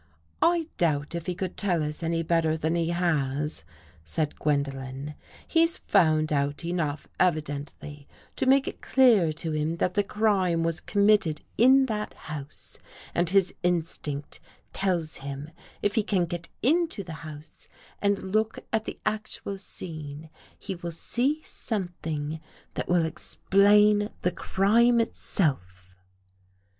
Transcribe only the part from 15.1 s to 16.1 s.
him, if he